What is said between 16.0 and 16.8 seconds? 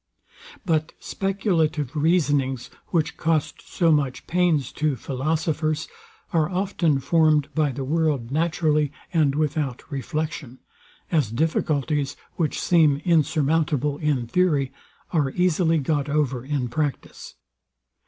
over in